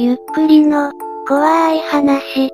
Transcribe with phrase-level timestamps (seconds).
[0.00, 0.92] ゆっくりの、
[1.26, 2.52] 怖い話。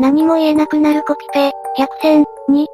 [0.00, 2.66] 何も言えなくなるコピペ、100選、2。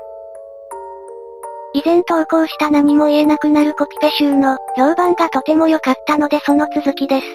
[1.73, 7.27] 以前投稿した何も言えなくなるコピペ集の、評判がとても良かったのでその続きです。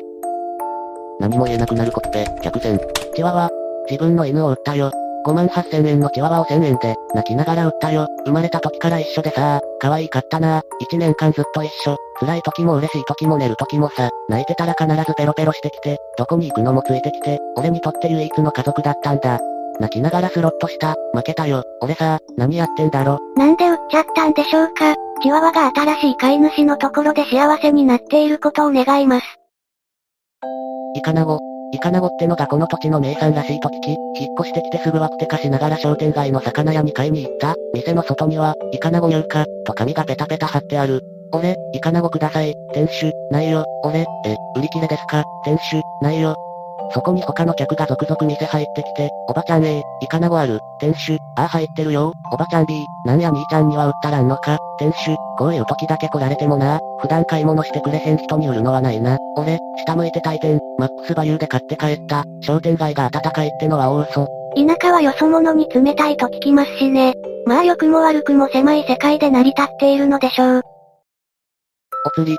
[1.19, 2.79] 何も言えなくなるコピペ、100選。
[3.13, 3.49] チワワ。
[3.89, 4.89] 自分の犬を売ったよ。
[5.25, 8.07] 5万8000円のチワワを1000円で、泣きながら売ったよ。
[8.25, 10.61] 生まれた時から一緒でさ可愛かったな
[10.91, 11.97] 1年間ずっと一緒。
[12.19, 19.39] 辛い時も嬉しい時も寝る時もさ、泣いてたら必ずペロペロしてきて、どこに行くのもついてきて、俺にとって唯一の家族だったんだ。
[19.79, 20.95] 泣きながらスロットした。
[21.13, 21.63] 負けたよ。
[21.81, 23.19] 俺さ、何やってんだろ。
[23.35, 29.25] なんで売っちゃったんでしょうかチワワが新しい飼い主のところで幸せになっていることを願います。
[30.95, 31.39] イカナゴ、
[31.71, 33.89] イカナゴってのがこの土地の名産らしいと聞き、
[34.21, 37.55] 引っ越してきてすぐはプテカしながら商店街の魚屋に買いに行った。
[37.73, 41.01] 店の外には、イカナゴ入荷、と紙がペタペタ貼ってある。
[41.31, 42.55] 俺、イカナゴください。
[42.73, 43.65] 店主、ないよ。
[43.83, 44.05] 俺、え、
[44.55, 45.23] 売り切れですか？
[45.45, 46.35] 店主、ないよ。
[46.91, 52.73] そこに他の客が続々店入ってきて、おばちゃん A、イカナゴある、店主、ああ入ってるよ、おばちゃん B、
[53.05, 59.19] なんや兄ちゃんには売ったらんのか、店主、こういう時だけ来られてもな、普段買い物してくれへん人に売るのはないな。
[59.37, 64.27] 俺、下向いて退店、マックスバリューで買って帰った、商店街が暖かいってのは大嘘。
[64.55, 67.13] 田舎はよそ者に冷たいと聞きますしね。
[67.45, 70.61] まあ良くも悪くも狭い世界で成り立っているのでしょう。
[72.05, 72.37] お釣り。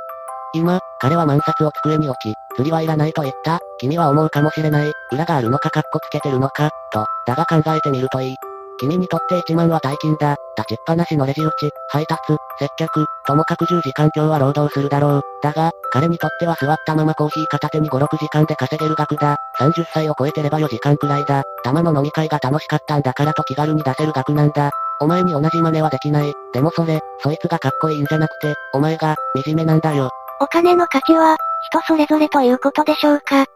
[0.55, 3.61] 今、彼は万札を机に置き、釣りはいらないと言った。
[3.79, 4.93] 君は思うかもしれない。
[5.13, 7.07] 裏があるのかカッコつけてるのか、と。
[7.27, 8.37] だが考えてみるといい。
[8.79, 10.37] 君にとって1万は大金だ。
[10.57, 12.19] 立ちっぱなしのレジ打ち、配達、
[12.59, 15.23] 接客、ともかく10時間今日は労働するだろう。
[15.43, 19.37] だが、彼にとっては座ったままコーヒー片手に5、6時間で稼げる額だ。
[19.59, 21.45] 30歳を超えてれば4時間くらいだ。
[21.63, 24.71] たまの飲み会が楽しかったんだからと気軽に出せる額なんだ。
[25.01, 26.33] お前に同じ真似はできない。
[26.53, 30.11] でもそれ、そいつがかっこいいんじゃなくて、お前が、惨めなんだよ。
[30.41, 31.37] お金の価値は、
[31.71, 33.47] 人それぞれということでしょうか。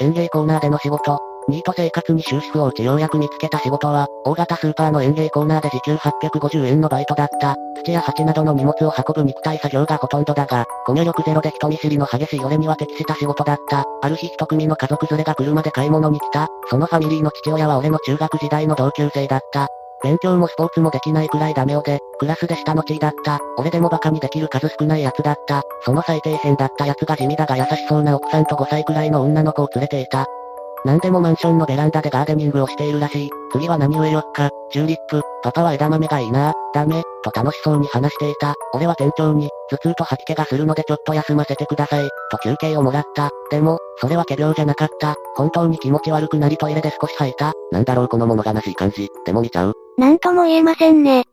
[0.00, 1.18] 園芸コーナーでの仕事。
[1.48, 7.56] ニート生活に終止符を打ちようやく見つけた仕事は、大型スーパーの園芸コーナーで時給850円のバイトだった。
[7.84, 13.84] 土や鉢などの荷物を運ぶ肉体作業がほとんどだが、コミュ力ゼロで人見知りの激しい俺には適した仕事だった。
[14.02, 16.48] ある日一組の家族連れが車で買い物に来た。
[16.70, 19.68] そのファミリーの父親は俺の中学時代の同級生だった。
[20.04, 23.40] 勉強もスポーツもできないくらいダメ男で、クラスで下の地位だった。
[23.56, 25.62] 俺でもバカにできる数少ない奴だった。
[25.82, 30.26] その最底辺だった奴が地味だが優しそうな奥さんと5歳くらいの女の子を連れていた。
[30.84, 33.30] 何でもマンションのベランダでガーデニングをしているらしい。
[33.52, 34.50] 次は何植えよっか。
[34.70, 35.22] チューリップ。
[35.42, 36.52] パパは枝豆がいいな。
[36.74, 37.02] ダメ。
[37.22, 38.54] と楽しそうに話していた。
[38.74, 42.08] 俺は店長に、頭痛と吐き気がするのでちょっと休ませてください。
[42.30, 43.30] と休憩をもらった。
[43.50, 45.14] でも、それは仮病じゃなかった。
[45.36, 47.54] 本当に気持ち悪くなりトイレで少し吐いた。
[47.72, 49.08] なんだろうこの物悲しい感じ。
[49.24, 49.83] でも見ちゃう。
[49.96, 51.24] なんとも言えませんね。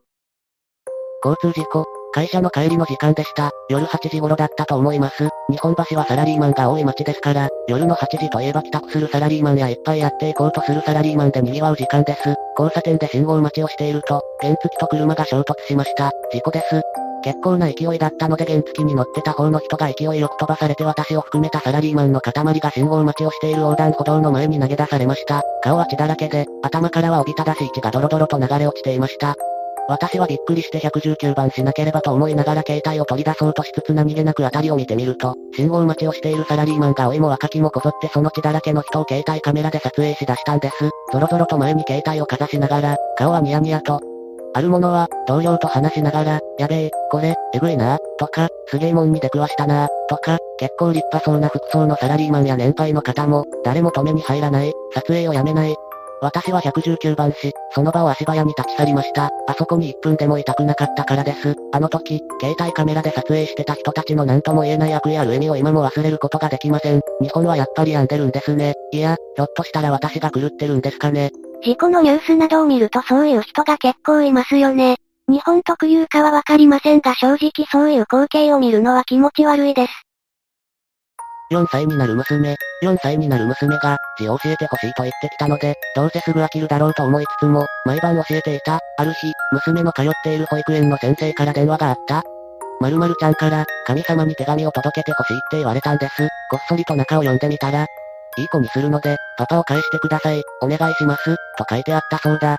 [1.25, 1.85] 交通事故。
[2.13, 3.51] 会社の帰りの時間でした。
[3.69, 5.29] 夜8時頃だったと思います。
[5.49, 12.35] 日本橋はサラリーマンが多い街ですから、夜の8時といえば帰宅するサラリーマンやいっぱいやっていこうとするサラリーマンで賑わう時間です。
[12.57, 16.11] 交差点で信号待ちをしていると、原付と車が衝突しました。
[16.31, 16.81] 事故です。
[17.23, 25.41] 結構な勢いだったので原付に乗ってた方の人が勢いよく飛ばされて私を含めたサラリーマンの塊が信号待ちをしている横断歩道の前に投げ出されました。
[25.63, 29.35] 顔は血だらけで、頭からはおびただしい血がドロドロと流れ落ちていました。
[29.87, 40.89] 私はびっくりして119番しなければと思いながら携帯を取り出そうとしつつ何気なく辺りを見てみると、信号待ちをしているサラリーマンが老いも若きもこぞってその血だらけの人を携帯カメラで撮影し出したんです。
[41.11, 43.99] ゾロゾロと前に携帯をかざしながら、顔はニヤニヤと、
[44.53, 55.75] ある者は、同僚と話しながら、やべえ、これ、えぐいな、とか、すげえもんに出くわしたな、とか、結構立派そうな服装のサラリーマンや年配の方も、誰も止めに入らない、撮影をやめない、
[56.21, 59.31] 私は119番し、その場を足早に立ち去りました。
[59.47, 61.55] あそこに1分でもいたくなかったからです。
[61.73, 67.01] あの時、携帯カメラで撮影してた人たちの何とも言えない悪意ある意味を今も忘れることができません。
[67.23, 68.75] 日本はやっぱり病んでるんですね。
[68.91, 71.31] いや、ひょっとしたら私が狂ってるんですかね。
[71.63, 74.97] 事故のニュースなどを見るとそういう人が結構いますよね。
[75.31, 79.93] 日本特有かはわかりませんが正直そういう光景を見るのは気持ち悪いです。
[81.53, 88.79] 4歳になる娘、4歳になる娘が、字を教えてほしいと言ってきたので、どうせすぐ飽きるだろうと思いつつも、毎晩教えていた。
[88.97, 92.23] ある日、娘の通っている保育園の先生から電話があった。
[92.81, 96.27] 〇〇ちゃんから、神様に手紙を届けてほしいって言われたんです。
[96.49, 97.85] こっそりと中を読んでみたら、
[98.37, 102.57] いい子にするので、パパを返してください、お願いします、と書いてあったそうだ。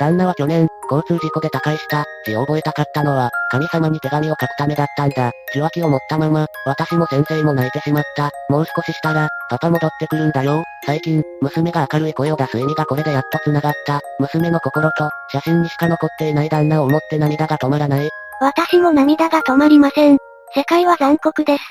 [0.00, 2.06] 旦那は去年、交通事故で他界した。
[2.24, 5.30] 字を覚えたかったのは、神様に手紙を書くためだったんだ。
[5.50, 8.30] 受話器を持ったまま、私も先生も泣いてしまった。
[8.48, 10.64] もう少ししたら、パパ戻ってくるんだよ。
[10.86, 14.00] 最近、娘が明るい声を出す意味がこれでやっと繋がった。
[14.18, 18.08] 娘の心と、写真にしか残っていない旦那を思って涙が止まらない。
[18.40, 20.16] 私も涙が止まりません。
[20.54, 21.62] 世界は残酷です。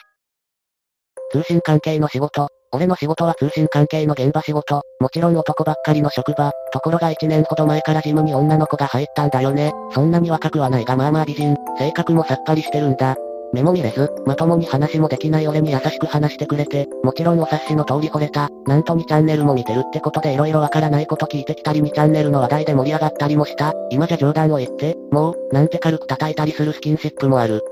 [1.31, 2.49] 通信関係の仕事。
[2.71, 4.83] 俺の仕事は通信関係の現場仕事。
[4.99, 6.51] もちろん男ばっかりの職場。
[6.71, 9.73] ところが1年ほど前からジムに女の子が入ったんだよね。
[9.91, 11.55] そんなに若くはないがまあまあ美人。
[11.79, 13.15] 性格もさっぱりしてるんだ。
[13.53, 18.49] 目も見れず、まともに話もできない俺に優しく話してくれて、もちろんお察しの通り惚れた。
[18.67, 23.73] なんと2チャンネルも見てるってことで色々わからないこと聞いてきたり2チャンネルの話題で盛り上がったりもした。
[23.89, 27.63] 今じゃ冗談を言って、もう、なんて軽く叩いたりするスキンシップもある。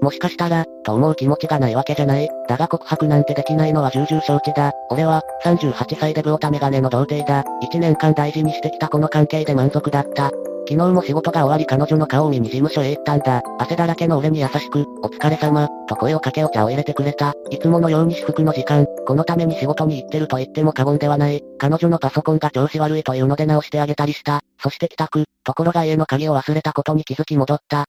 [0.00, 2.28] もしかしたら、と思う気持ちがないわけじゃない。
[2.48, 4.72] だが告白なんてできないのは重々承知だ。
[4.90, 7.44] 俺は、38歳でブオタメガネの童貞だ。
[7.62, 10.30] 1年間大事にしてきたこの関係で満足だった。
[10.68, 13.42] 昨日も仕事が終わり彼女の顔を見に事務所へ行ったんだ。
[13.58, 17.32] 汗だらけの俺に優しく、お疲れ様、と声をかけお茶を入れてくれた。
[17.50, 21.42] いつものように至福の時間、このために仕事に行ってると言っても過言ではない。
[21.58, 24.42] 彼女のパソコンが調子悪いというので直してあげたりした。
[24.62, 27.86] そして帰宅、ところが家の鍵を忘れたことに気づき戻った。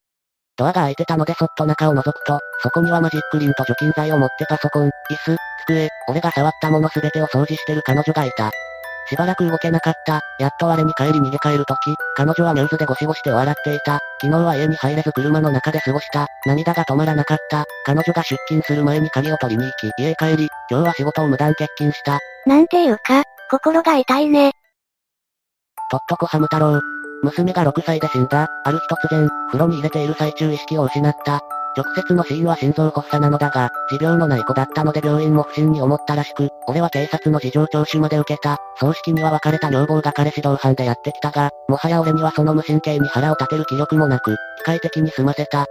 [0.59, 8.51] ドアが開いてたのでそっと中を覗くと、そこにはマジックリンと除菌剤を持ってパソコン、椅子、机、俺が触ったものすべてを掃除してる彼女がいた。
[9.09, 10.21] しばらく動けなかった。
[10.37, 13.99] やっと我に帰り逃げ帰るとき、彼女はミューズでゴシゴシ手を洗っていた。
[14.21, 16.27] 昨日は家に入れず車の中で過ごした。
[16.45, 17.65] 涙が止まらなかった。
[17.85, 22.19] 彼女が出勤する前に鍵を取りに行き、家へ帰り、今日は仕事を無断欠勤した。
[22.45, 24.51] なんていうか、心が痛いね。
[25.89, 26.98] とっとこハム太郎。
[27.23, 28.47] 娘が6歳で死んだ。
[28.63, 31.41] ある日突然、風呂に入れている最中意識を失った。
[31.77, 38.57] 直接の死因は心臓発作なのだが、持病のない子だったので病院も不審に思ったらしく、俺は警察の事情聴取まで受けた。
[38.79, 45.65] 葬式には別れた女房が彼氏同伴でやってきたが、もはや俺にはその無神経に腹を立てる気力もなく、機械的に済ませた。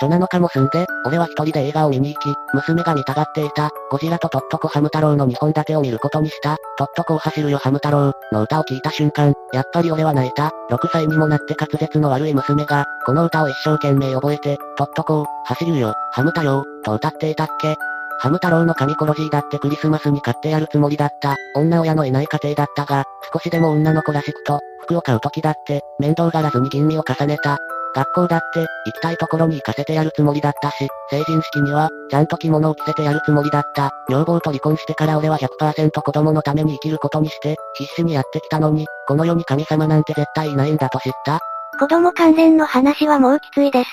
[0.00, 17.76] 初7日も済んで、俺は一人で映画を見に行き、娘が見たがっていた、ゴジラとトットコハム太郎の2本立てを見ることにした、トットコを走るよハム太郎、の歌を聴いた瞬間、やっぱり俺は泣いた、6歳にもなって滑舌の悪い娘が、この歌を一生懸命覚えて、トットコを、走るよ、ハム太郎、と歌っていたっけ
[18.18, 21.34] ハム太郎の神コロジーだってクリスマスに買ってやるつもりだった。
[21.56, 27.58] 女親のいない家庭だったが、少しでも女の子らしくと、服を買う時だって、面倒がらずに吟味を重ねた。
[27.94, 33.90] 学校だって、行きたいところに行かせてやるつもりだったし、成人式には、ちゃんと着物を着せてやるつもりだった。
[34.08, 41.40] 女房と離婚してから俺は100%子供のために生きることにして、必死にやってきたのに、この世に神様なんて絶対いないんだと知った
[41.78, 43.90] 子供関連の話はもうきついです。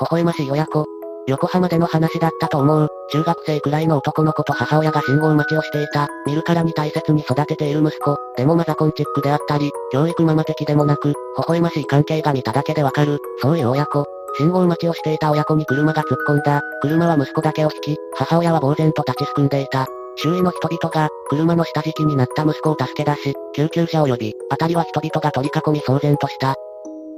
[0.00, 0.86] 微笑ましい親子、
[1.26, 2.88] 横浜での話だったと思う。
[3.12, 6.08] 中学生くらいの男の子と母親が信号待ちをしていた。
[6.26, 8.16] 見るからに大切に育てている息子。
[8.36, 11.14] でもマザコンチックであったり、教育ママ的でもなく、微
[11.46, 13.18] 笑ましい関係が見ただけでわかる。
[13.40, 14.04] そういう親子。
[14.38, 16.60] 信号待ちをしていた親子に車が突っ込んだ。
[16.82, 19.86] 車は息子だけを引き、母親は呆然と立ちすくんでいた。
[20.16, 26.54] 周囲の人々が、車の下敷きになった息子を助け出し、救急車を呼び、辺りは人々が取り囲み騒然とした。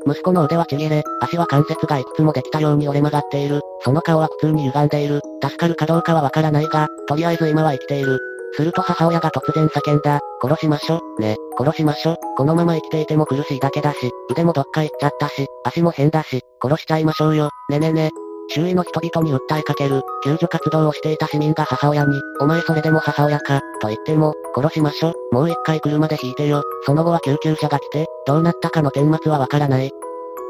[0.07, 3.61] 息子の腕はちぎれ、足は関節がいくつもできたように折れ曲がっている。
[3.81, 5.21] その顔は苦痛に歪んでいる。
[5.43, 8.19] 助かるかどうかはわからないが、とりあえず今は生きている。
[8.55, 10.21] すると母親が突然叫んだ。
[10.43, 11.01] 殺しましょ。
[11.19, 12.17] ね、殺しましょ。
[12.37, 17.51] このまま生きていても苦しいだけだし、腕もどっか行っちゃったし、足も変だし、殺しちゃいましょうよ。
[17.71, 18.11] ねねね。
[18.51, 26.63] 周囲の人々に訴えかける、救助活動をしていた市民が母親に、お前それでも母親か、と言っても、殺しましょ、もう一回車で引いてよ。
[26.85, 29.91] その後は救急車が来て、どうなったかの顛末はわからない。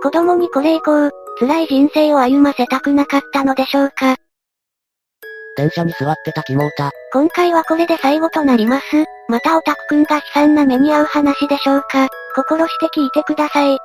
[0.02, 4.16] 子供にこれ以降、辛い人生を歩ませたくなかったのでしょうか。
[5.56, 6.90] 電車に座ってたキモータ。
[7.12, 8.84] 今回はこれで最後となります。
[9.28, 12.08] またオタクくんが悲惨な目に遭う話でしょうか。
[12.34, 13.78] 心して聞いてください。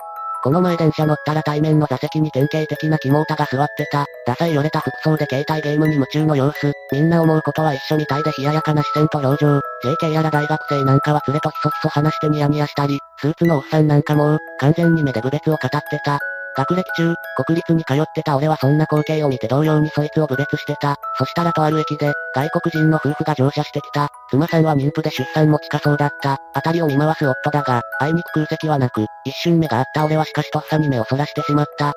[0.47, 4.05] この前電車乗ったら対面の座席に典型的なキモータが座ってた。
[4.25, 6.71] ダサいよれた服装で携帯ゲームに夢中の様子。
[6.93, 9.59] みんな思うことは一緒みたいで冷ややかな視線と表情。
[9.83, 16.17] JK やら大学生なんかは連れとひそひそ話してニヤニヤしたり、スーツのおっさんなんかもう、完全に目で部別を語ってた。
[16.57, 17.13] 学歴中、
[17.45, 20.95] 国立に通ってた俺はそんな光景を見て同様にそいつを侮蔑してた。
[21.19, 24.09] そしたらとある駅で、外国人の夫婦が乗車してきた。
[24.31, 26.37] 妻さんは妊婦で出産も近そうだった。
[26.55, 31.93] 辺りを見回す夫だが、あいにく空席はなく、一瞬目があった俺はしかしとっさに目をそらしてしまった。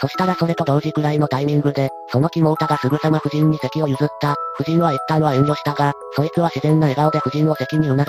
[0.00, 4.34] そしたらそれと同時くらいのタイミングで、その肝太がすぐさま夫人に席を譲った。
[4.58, 8.06] 夫人は一旦は遠慮したが、そいつは自然な笑顔で夫人を席に促し、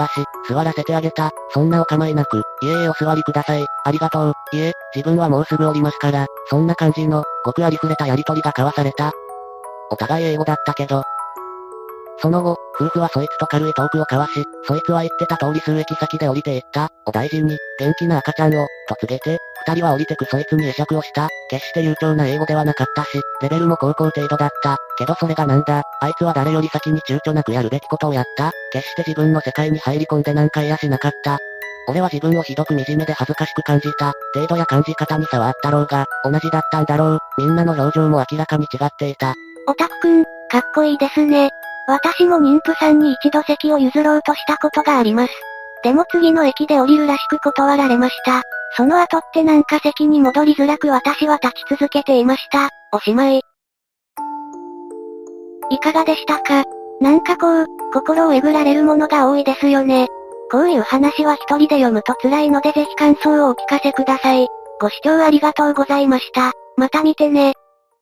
[0.49, 1.31] 座らせてあげた。
[1.51, 3.65] そんなお構いなく、いえいえお座りください。
[3.85, 4.33] ありがとう。
[4.53, 9.11] いえ、自分はもうすぐおりますから、そんな感じの、ごくありふれたやりとりが交わされた。
[9.89, 11.03] お互い英語だったけど、
[12.19, 16.89] その後、夫婦はそいつと軽いトークを交わし、そいつは言ってた通り数駅先で降りていった。
[17.05, 21.27] お大臣に、元気な赤ちゃんを、と告げて、二人は降りてくそいつに会釈をした。
[21.49, 24.77] 決して悠長な英語ではなかったし、レベルも高校程度だった。
[24.97, 28.51] けどそれがなんだ、あいつは誰より先に躊躇なくやるべきことをやった。
[28.71, 31.37] 決して自分の世界に入り込んでなんか嫌しなかった。
[31.89, 34.13] 俺は自分をひどく惨めで恥ずかしく感じた。
[34.33, 37.19] 程度や感じ方に差はあったろうが、同じだったんだろう。
[37.37, 39.35] みんなの表情も明らかに違っていた。
[39.67, 41.51] オタクくん、かっこいいですね。
[41.87, 45.33] 私も妊婦さんに一度席を譲ろうとしたことがあります。
[45.83, 48.41] でも次の駅で降りるらしく断られました。
[48.75, 52.69] その後ってなんか席に戻りづらく私は立ち続けていました。
[52.91, 53.41] おしまい。
[55.69, 56.63] いかがでしたか？
[56.99, 60.07] なんかこう、心をえぐられるものが多いですよね。
[60.51, 64.47] こういう話は一人で読むと辛いのでぜひ感想をお聞かせください。
[64.81, 66.51] ご視聴ありがとうございました。
[66.75, 67.53] また見てね。